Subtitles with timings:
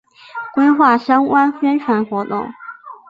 [0.55, 2.51] 规划相关宣传活动